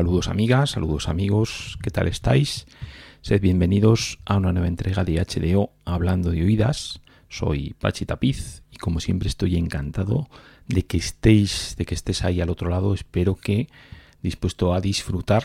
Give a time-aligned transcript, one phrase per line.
[0.00, 2.66] Saludos amigas, saludos amigos, ¿qué tal estáis?
[3.20, 7.02] Sed bienvenidos a una nueva entrega de HDO Hablando de Oídas.
[7.28, 10.30] Soy Pachi Tapiz y como siempre estoy encantado
[10.66, 12.94] de que estéis, de que estés ahí al otro lado.
[12.94, 13.68] Espero que
[14.22, 15.44] dispuesto a disfrutar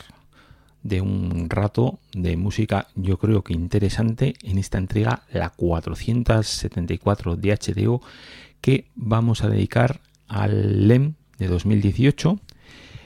[0.84, 7.58] de un rato de música, yo creo que interesante en esta entrega, la 474 de
[7.58, 8.02] HDO,
[8.62, 12.40] que vamos a dedicar al LEM de 2018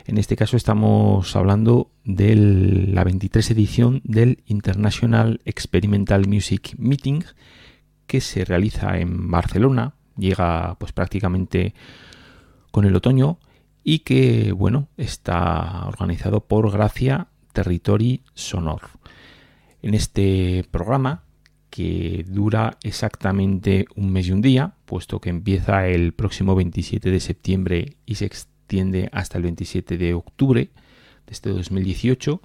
[0.10, 7.22] en este caso estamos hablando de la 23 edición del International Experimental Music Meeting
[8.08, 11.76] que se realiza en Barcelona, llega pues prácticamente
[12.72, 13.38] con el otoño
[13.84, 18.82] y que bueno, está organizado por Gracia Territory Sonor.
[19.84, 21.24] En este programa
[21.70, 27.20] que dura exactamente un mes y un día, puesto que empieza el próximo 27 de
[27.20, 28.59] septiembre y se extiende
[29.12, 30.70] hasta el 27 de octubre
[31.26, 32.42] de este 2018,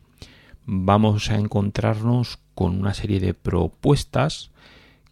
[0.64, 4.50] vamos a encontrarnos con una serie de propuestas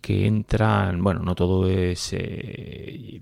[0.01, 3.21] que entran, bueno, no todo es eh,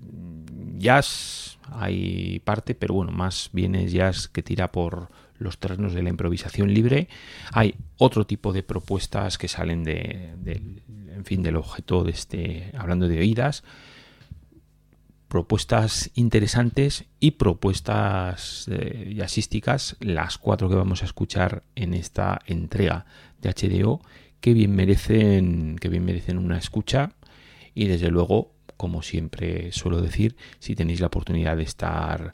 [0.77, 6.03] jazz, hay parte, pero bueno, más bien es jazz que tira por los terrenos de
[6.03, 7.07] la improvisación libre.
[7.51, 13.07] Hay otro tipo de propuestas que salen de, en fin, del objeto de este, hablando
[13.07, 13.63] de oídas,
[15.31, 23.05] propuestas interesantes y propuestas eh, jazzísticas, las cuatro que vamos a escuchar en esta entrega
[23.41, 24.01] de HDO,
[24.41, 27.13] que bien merecen, que bien merecen una escucha
[27.73, 32.33] y desde luego, como siempre suelo decir, si tenéis la oportunidad de estar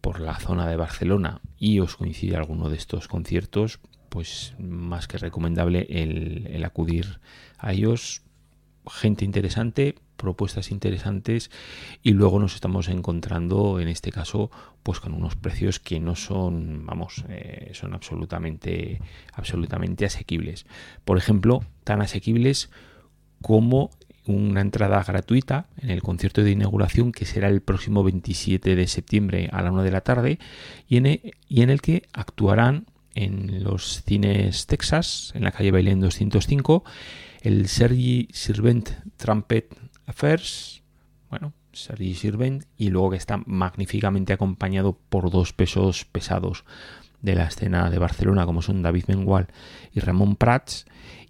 [0.00, 3.78] por la zona de Barcelona y os coincide alguno de estos conciertos,
[4.08, 7.20] pues más que recomendable el, el acudir
[7.58, 8.22] a ellos.
[8.86, 11.50] Gente interesante, propuestas interesantes
[12.02, 14.50] y luego nos estamos encontrando en este caso
[14.82, 19.00] pues con unos precios que no son vamos eh, son absolutamente
[19.32, 20.66] absolutamente asequibles.
[21.04, 22.70] Por ejemplo tan asequibles
[23.42, 23.90] como
[24.26, 29.50] una entrada gratuita en el concierto de inauguración que será el próximo 27 de septiembre
[29.52, 30.38] a la 1 de la tarde
[30.88, 35.70] y en, el, y en el que actuarán en los cines Texas en la calle
[35.70, 36.84] Bailén 205
[37.44, 38.88] el Sergi Sirvent
[39.18, 40.82] Trumpet Affairs,
[41.28, 46.64] bueno, Sergi Sirvent, y luego que está magníficamente acompañado por dos pesos pesados
[47.20, 49.48] de la escena de Barcelona, como son David Mengual
[49.92, 50.86] y Ramón Prats,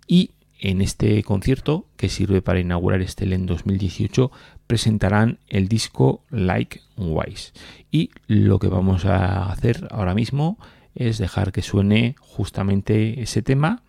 [0.06, 0.30] y
[0.60, 4.30] en este concierto, que sirve para inaugurar este en 2018,
[4.68, 7.52] presentarán el disco Like Wise.
[7.90, 10.58] Y lo que vamos a hacer ahora mismo
[10.94, 13.82] es dejar que suene justamente ese tema,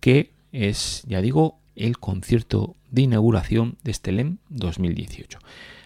[0.00, 5.38] que es, ya digo, el concierto de inauguración de este LEM 2018.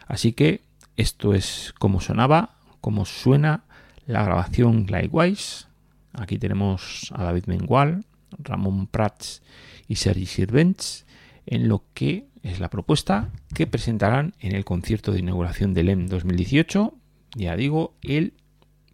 [0.07, 0.61] Así que
[0.97, 3.65] esto es como sonaba, como suena
[4.07, 5.67] la grabación Likewise.
[6.13, 8.05] Aquí tenemos a David Mengual,
[8.39, 9.43] Ramón Prats
[9.89, 11.07] y Sergi Sirvents
[11.47, 16.09] en lo que es la propuesta que presentarán en el concierto de inauguración del LEM
[16.09, 16.95] 2018,
[17.37, 18.35] ya digo, el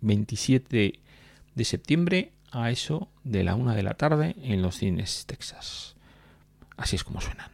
[0.02, 1.00] 27
[1.54, 5.97] de septiembre a eso de la una de la tarde en los cines Texas.
[6.76, 7.53] Así es como suenan.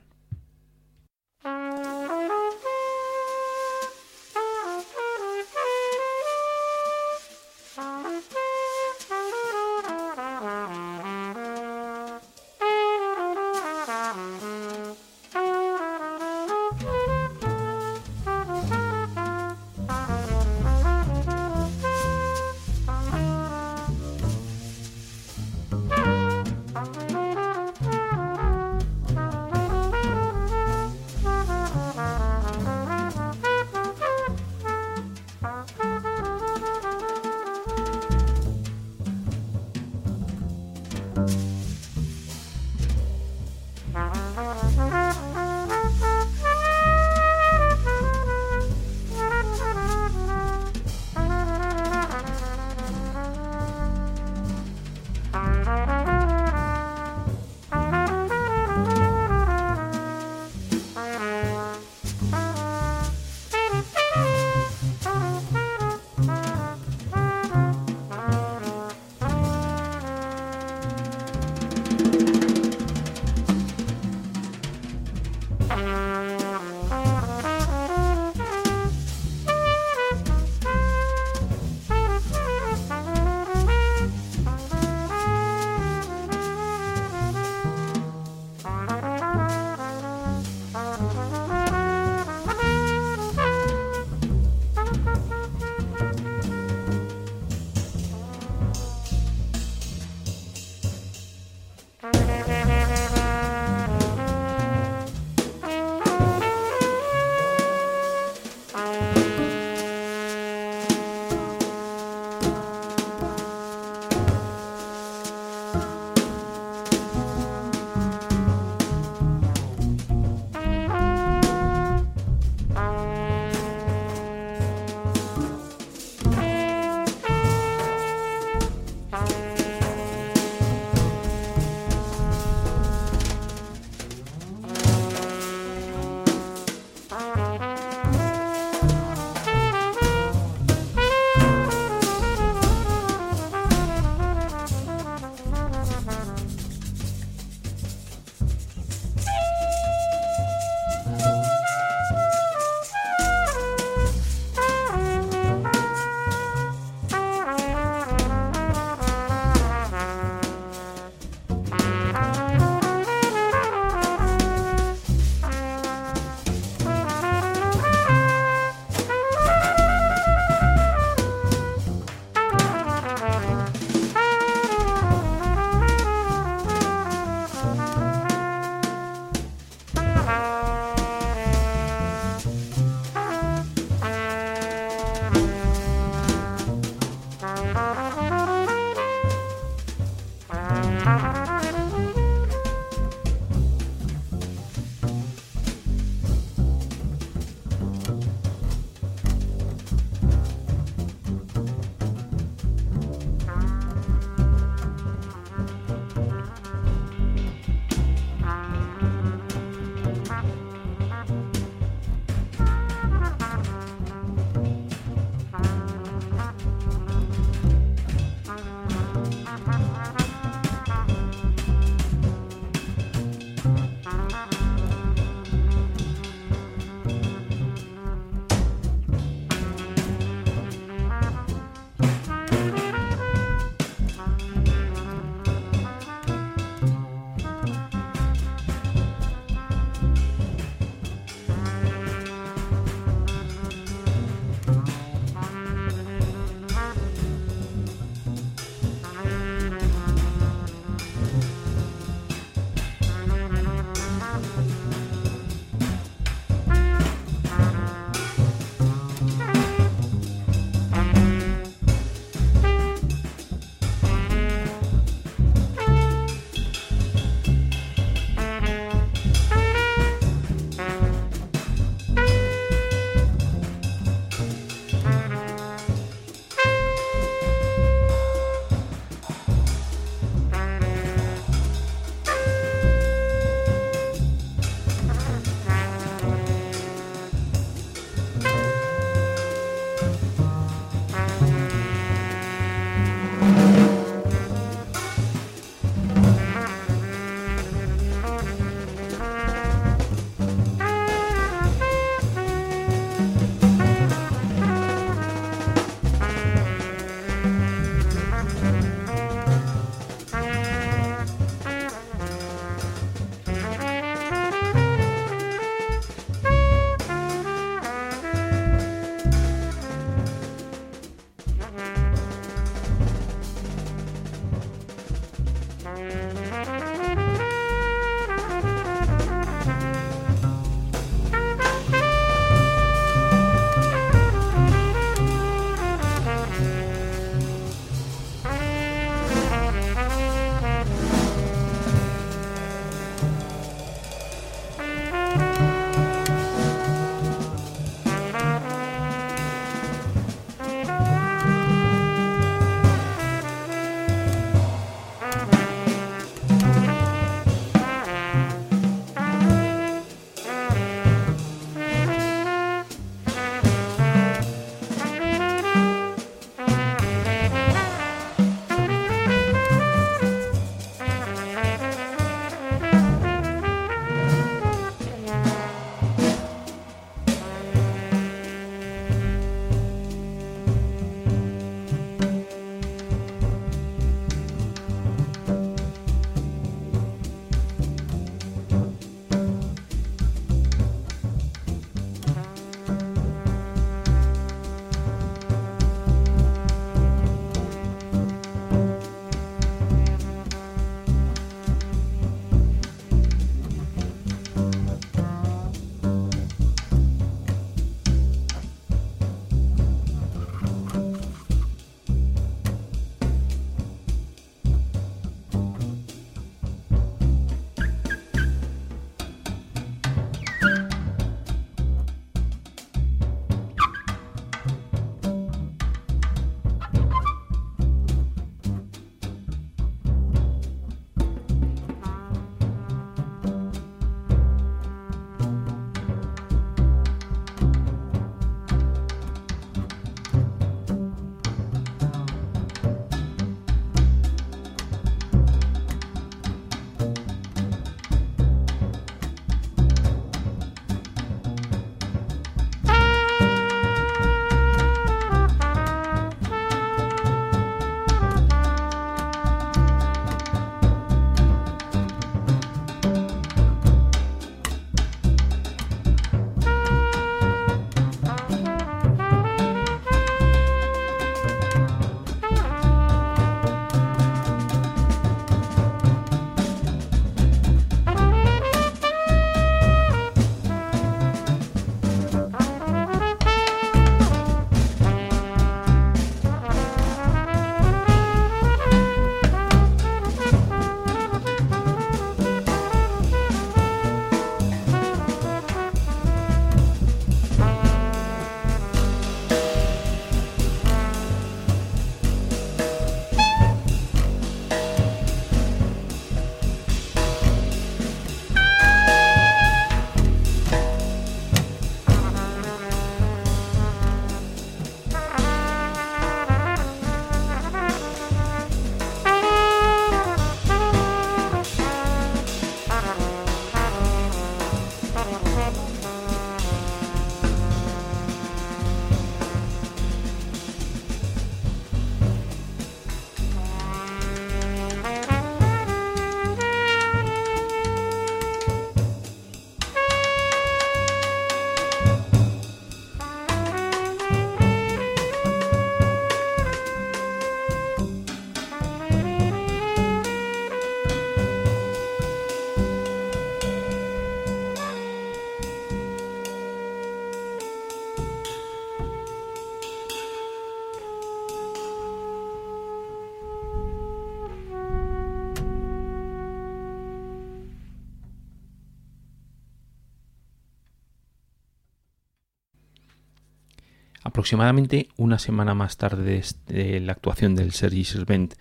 [574.40, 578.54] Aproximadamente una semana más tarde de la actuación del Sergi Servent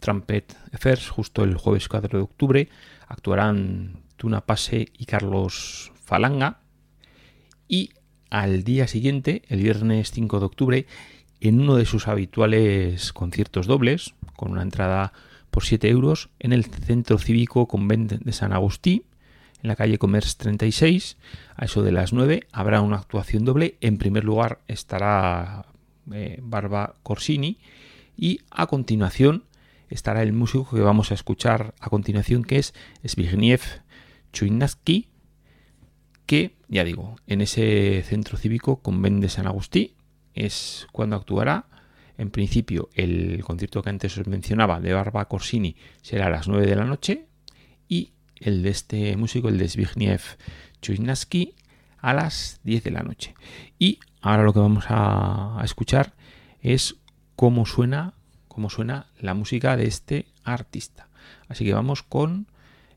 [0.00, 2.68] Trumpet Affairs, justo el jueves 4 de octubre,
[3.06, 6.60] actuarán Tuna Pase y Carlos Falanga.
[7.68, 7.90] Y
[8.30, 10.86] al día siguiente, el viernes 5 de octubre,
[11.42, 15.12] en uno de sus habituales conciertos dobles, con una entrada
[15.50, 19.04] por 7 euros, en el Centro Cívico Convent de San Agustí,
[19.66, 21.16] en la calle Commerce 36,
[21.56, 23.76] a eso de las 9, habrá una actuación doble.
[23.80, 25.66] En primer lugar estará
[26.12, 27.58] eh, Barba Corsini
[28.16, 29.42] y a continuación
[29.90, 33.58] estará el músico que vamos a escuchar a continuación, que es Zbigniew
[34.32, 35.08] Chuinaski,
[36.26, 39.96] que, ya digo, en ese centro cívico Convent de San Agustí
[40.34, 41.66] es cuando actuará.
[42.18, 46.66] En principio, el concierto que antes os mencionaba de Barba Corsini será a las 9
[46.66, 47.26] de la noche
[47.88, 50.18] y el de este músico, el de Zbigniew
[50.82, 51.54] Chuinaski,
[51.98, 53.34] a las 10 de la noche.
[53.78, 56.14] Y ahora lo que vamos a, escuchar
[56.60, 56.96] es
[57.34, 58.14] cómo suena,
[58.48, 61.08] cómo suena la música de este artista.
[61.48, 62.46] Así que vamos con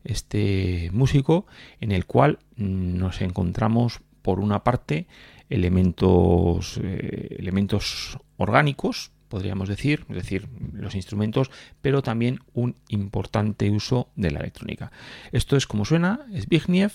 [0.03, 1.45] este músico
[1.79, 5.07] en el cual nos encontramos por una parte
[5.49, 11.49] elementos, eh, elementos orgánicos, podríamos decir, es decir, los instrumentos,
[11.81, 14.91] pero también un importante uso de la electrónica.
[15.31, 16.89] Esto es como suena Zbigniew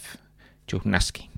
[0.67, 1.31] Chugnaski.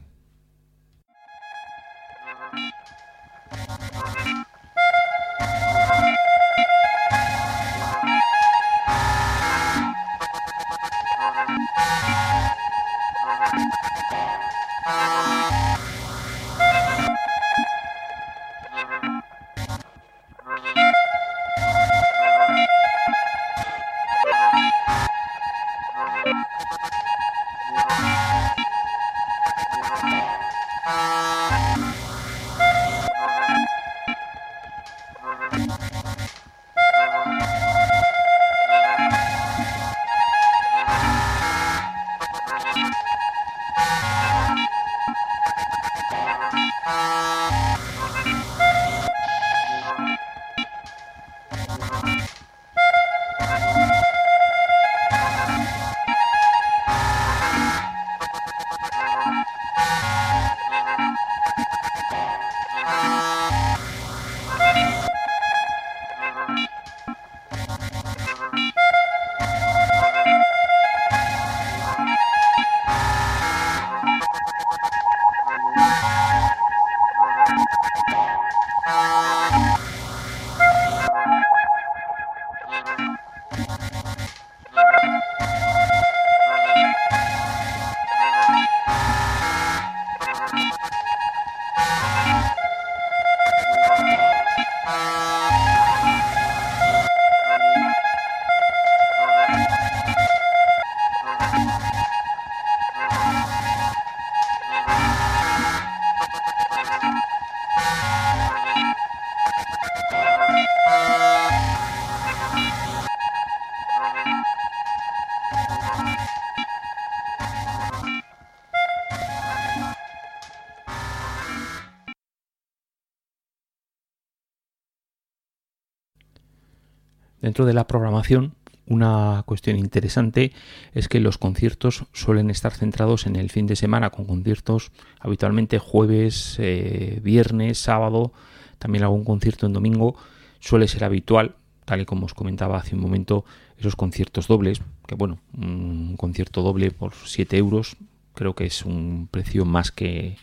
[127.57, 128.53] Dentro de la programación,
[128.87, 130.53] una cuestión interesante
[130.93, 135.79] es que los conciertos suelen estar centrados en el fin de semana, con conciertos habitualmente
[135.79, 138.35] jueves, eh, viernes, sábado,
[138.79, 140.17] también algún concierto en domingo.
[140.61, 141.55] Suele ser habitual,
[141.87, 143.47] tal y como os comentaba hace un momento,
[143.79, 147.97] esos conciertos dobles, que bueno, un concierto doble por 7 euros
[148.35, 150.37] creo que es un precio más que,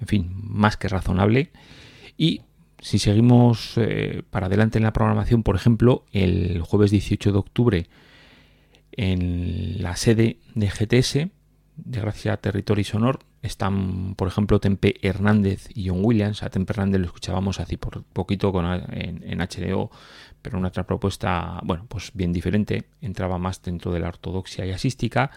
[0.00, 1.52] en fin, más que razonable.
[2.18, 2.40] Y
[2.80, 7.86] si seguimos eh, para adelante en la programación, por ejemplo, el jueves 18 de octubre
[8.92, 11.28] en la sede de GTS,
[11.76, 16.42] de Gracia Territorio Sonor, están, por ejemplo, Tempe Hernández y John Williams.
[16.42, 19.90] A Tempe Hernández lo escuchábamos hace por poquito con, en, en, HDO,
[20.42, 25.30] pero una otra propuesta, bueno, pues bien diferente, entraba más dentro de la ortodoxia jazzística.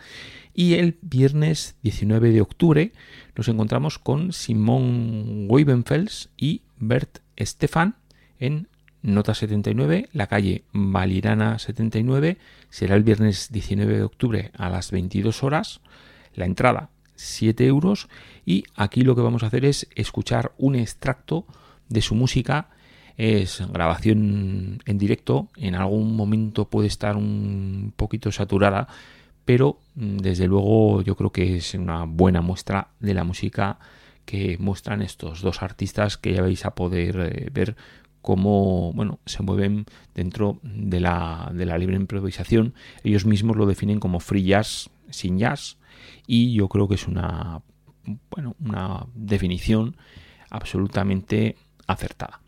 [0.54, 2.92] Y el viernes 19 de octubre
[3.36, 7.96] nos encontramos con Simón Weibenfels y Bert Estefan
[8.40, 8.68] en
[9.02, 12.38] Nota 79, la calle Valirana 79,
[12.70, 15.80] será el viernes 19 de octubre a las 22 horas.
[16.34, 18.08] La entrada 7 euros
[18.46, 21.46] y aquí lo que vamos a hacer es escuchar un extracto
[21.90, 22.70] de su música.
[23.18, 28.88] Es grabación en directo, en algún momento puede estar un poquito saturada,
[29.44, 33.80] pero mm, desde luego yo creo que es una buena muestra de la música
[34.26, 37.76] que muestran estos dos artistas que ya vais a poder eh, ver
[38.22, 42.74] cómo bueno, se mueven dentro de la, de la libre improvisación.
[43.04, 45.79] Ellos mismos lo definen como free jazz sin jazz
[46.28, 47.62] y yo creo que es una,
[48.30, 49.98] bueno, una definición
[50.50, 51.56] absolutamente
[51.88, 52.42] acertada.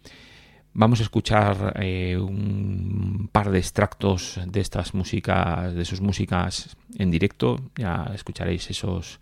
[0.74, 7.12] Vamos a escuchar eh, un par de extractos de estas músicas, de sus músicas en
[7.12, 7.58] directo.
[7.76, 9.20] Ya escucharéis esos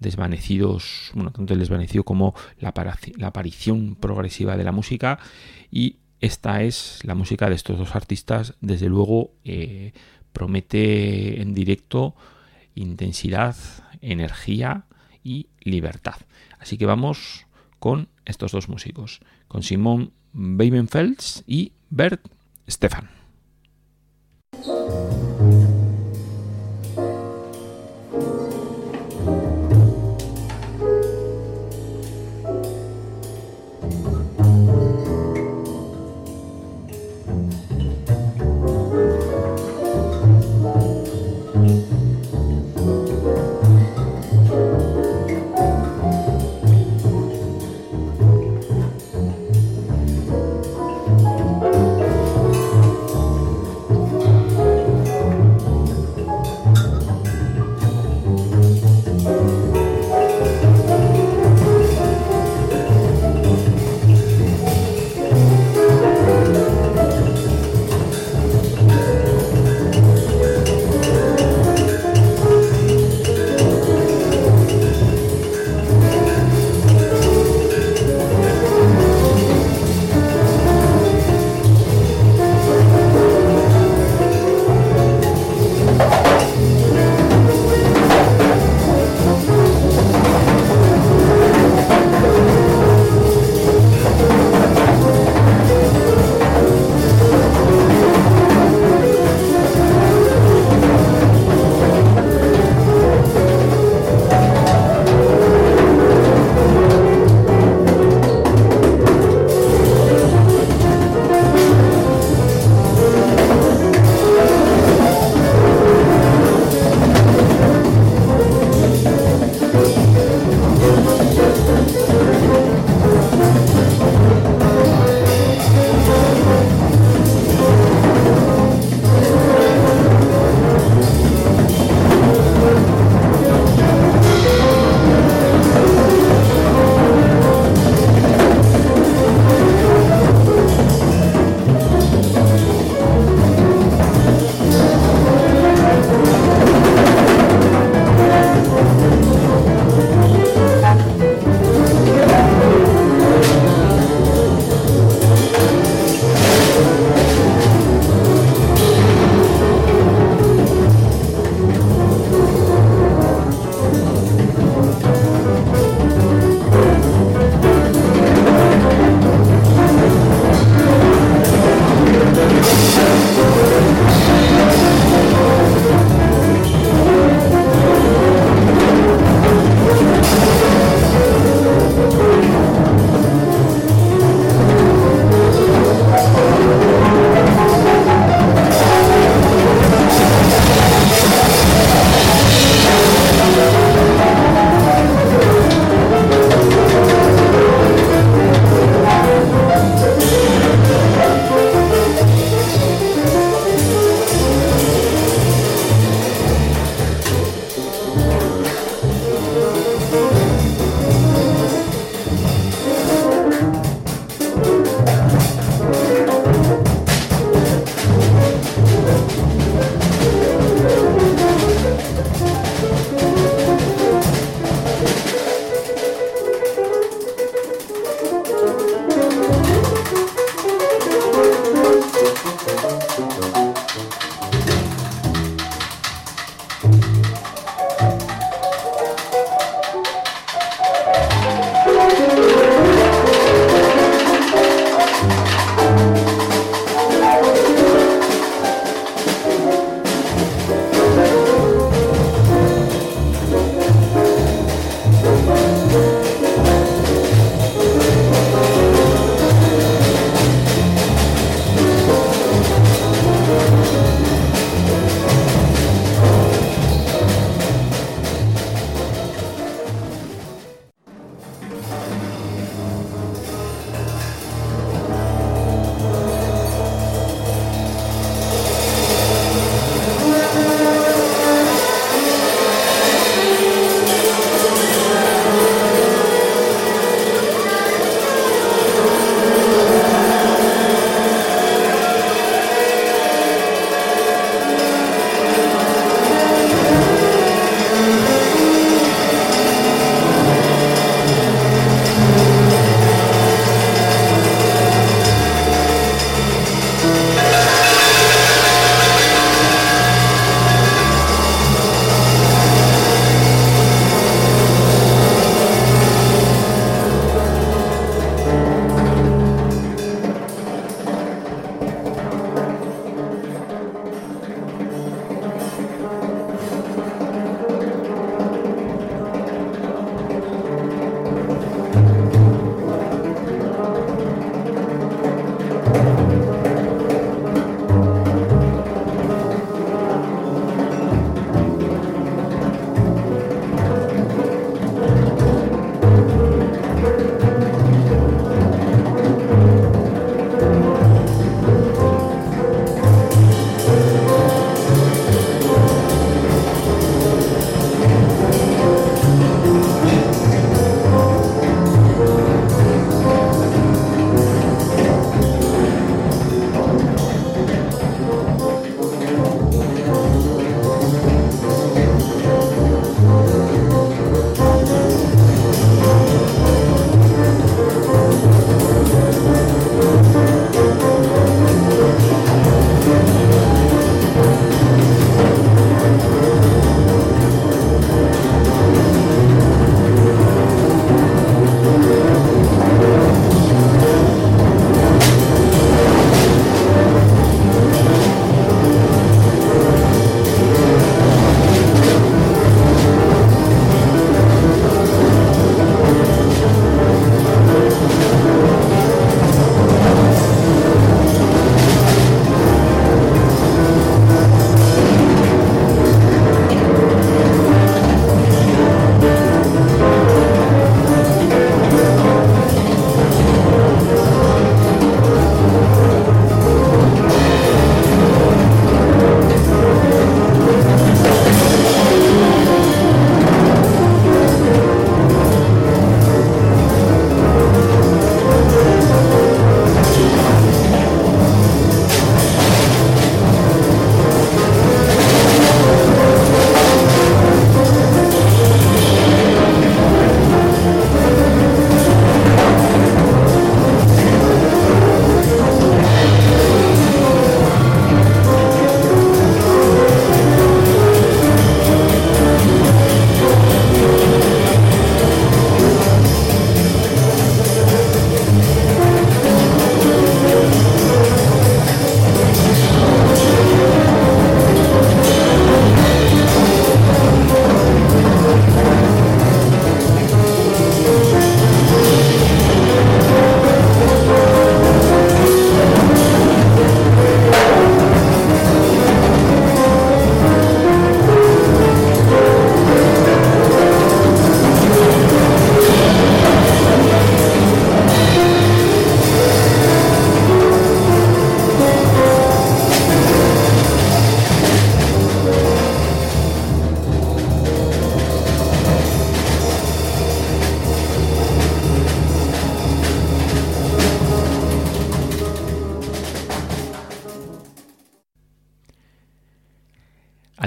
[0.00, 2.74] desvanecidos, bueno, tanto el desvanecido como la,
[3.22, 5.20] aparición progresiva de la música.
[5.70, 8.54] Y esta es la música de estos dos artistas.
[8.60, 9.92] Desde luego eh,
[10.32, 12.16] promete en directo
[12.74, 13.56] intensidad,
[14.00, 14.84] energía
[15.22, 16.16] y libertad.
[16.58, 17.46] Así que vamos
[17.78, 22.28] con estos dos músicos, con Simón Weibenfels y Bert
[22.68, 23.10] Stefan.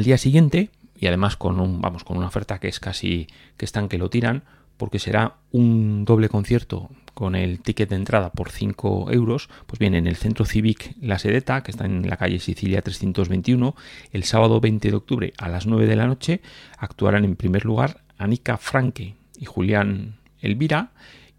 [0.03, 3.63] Al día siguiente, y además con un, vamos, con una oferta que es casi que
[3.63, 4.43] están que lo tiran,
[4.75, 9.95] porque será un doble concierto con el ticket de entrada por 5 euros, pues bien,
[9.95, 13.77] en el Centro Civic La Sedeta, que está en la calle Sicilia 321,
[14.11, 16.41] el sábado 20 de octubre a las 9 de la noche
[16.77, 20.91] actuarán en primer lugar Anika Franke y Julián Elvira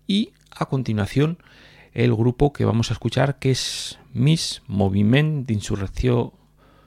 [0.07, 1.37] y a continuación
[1.93, 6.33] el grupo que vamos a escuchar que es Miss Moviment de Insurrección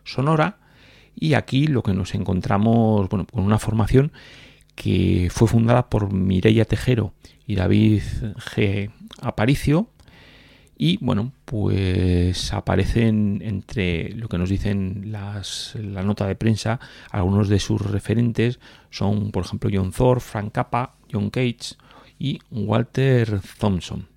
[0.06, 0.58] Sonora
[1.20, 4.12] y aquí lo que nos encontramos bueno, con una formación
[4.76, 7.14] que fue fundada por Mireia Tejero
[7.48, 8.04] y David
[8.36, 8.92] G.
[9.22, 9.90] Aparicio.
[10.78, 17.50] Y bueno, pues aparecen entre lo que nos dicen las, la nota de prensa, algunos
[17.50, 18.60] de sus referentes
[18.92, 21.76] son, por ejemplo, John Thor, Frank Cappa, John Cage
[22.20, 24.08] y Walter Thompson.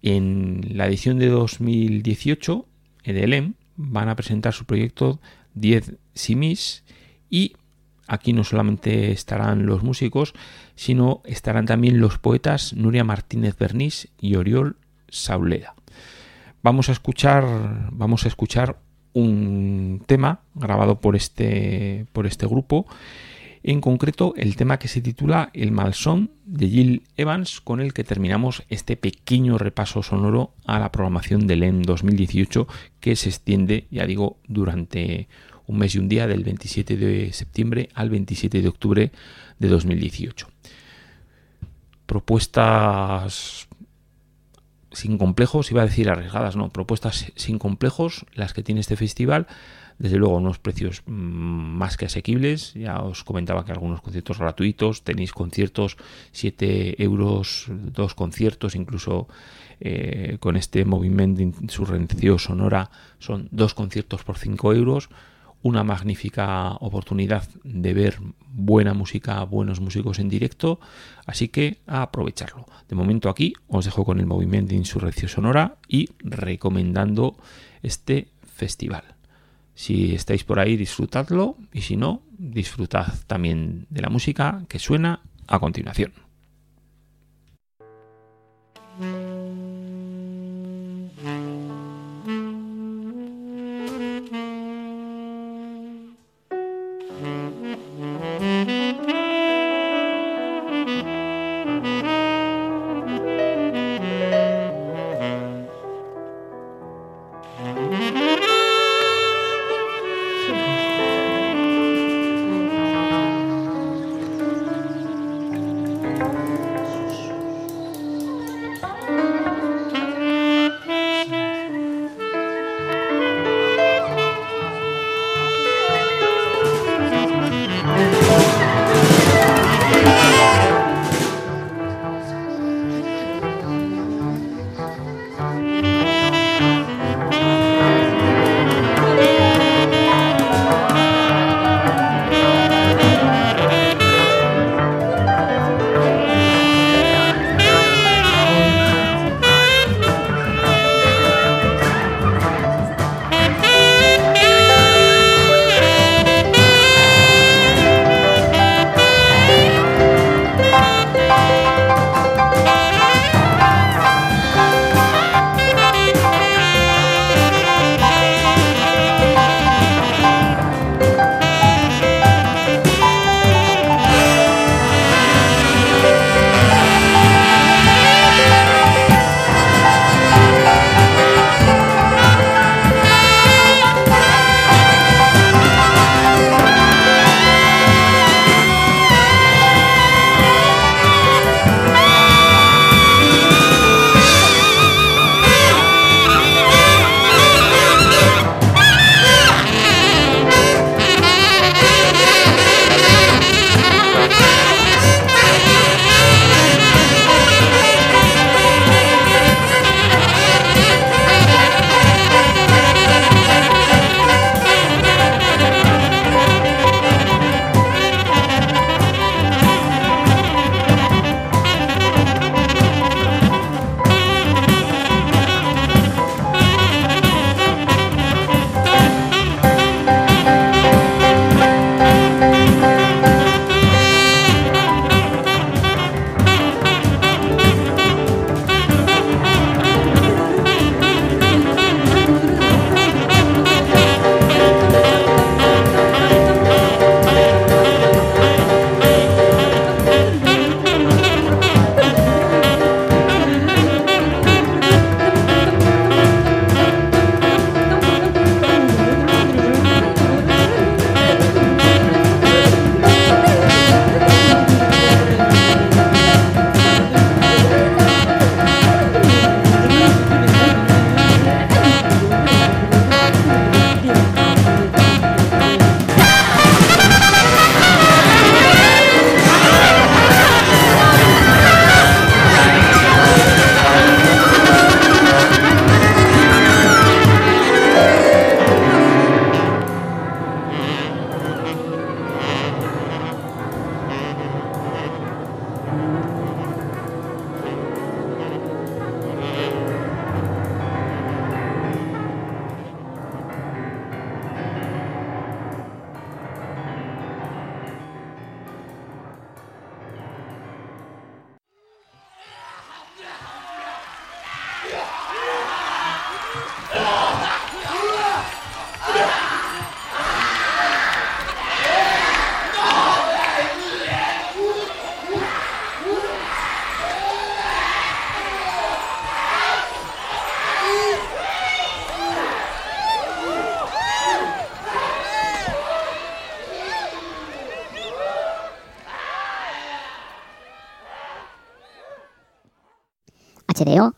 [0.00, 2.66] En la edición de 2018,
[3.04, 5.20] EDLM van a presentar su proyecto
[5.54, 6.84] 10 Simis
[7.30, 7.56] y
[8.06, 10.34] aquí no solamente estarán los músicos,
[10.74, 14.76] sino estarán también los poetas Nuria Martínez Bernís y Oriol
[15.08, 15.74] Sauleda.
[16.62, 18.78] Vamos a escuchar, vamos a escuchar
[19.12, 22.86] un tema grabado por este, por este grupo,
[23.64, 28.04] en concreto el tema que se titula El Malsón de Jill Evans, con el que
[28.04, 32.68] terminamos este pequeño repaso sonoro a la programación del EM 2018
[33.00, 35.28] que se extiende, ya digo, durante
[35.66, 39.12] un mes y un día del 27 de septiembre al 27 de octubre
[39.58, 40.46] de 2018.
[42.04, 43.66] Propuestas
[44.92, 49.46] sin complejos, iba a decir arriesgadas, no, propuestas sin complejos, las que tiene este festival,
[49.98, 55.02] desde luego unos precios mm, más que asequibles, ya os comentaba que algunos conciertos gratuitos,
[55.02, 55.96] tenéis conciertos
[56.32, 59.28] 7 euros, dos conciertos, incluso
[59.80, 65.08] eh, con este movimiento de insurrección sonora son dos conciertos por 5 euros,
[65.62, 68.18] una magnífica oportunidad de ver
[68.50, 70.78] buena música, buenos músicos en directo,
[71.26, 72.66] así que aprovecharlo.
[72.86, 77.38] De momento aquí os dejo con el movimiento de Insurrección Sonora y recomendando
[77.82, 79.13] este festival.
[79.74, 85.20] Si estáis por ahí, disfrutadlo y si no, disfrutad también de la música que suena
[85.46, 86.12] a continuación.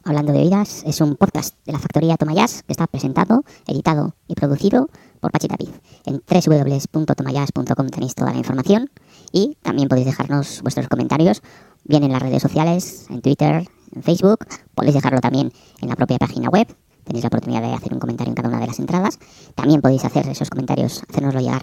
[0.04, 4.36] Hablando de Vidas, es un podcast de la factoría Tomayas que está presentado, editado y
[4.36, 4.88] producido
[5.18, 5.70] por Pachi David.
[6.04, 8.90] En www.tomayas.com tenéis toda la información
[9.32, 11.42] y también podéis dejarnos vuestros comentarios,
[11.82, 14.46] bien en las redes sociales, en Twitter, en Facebook,
[14.76, 16.68] podéis dejarlo también en la propia página web.
[17.02, 19.18] Tenéis la oportunidad de hacer un comentario en cada una de las entradas.
[19.56, 21.62] También podéis hacer esos comentarios, hacérnoslo llegar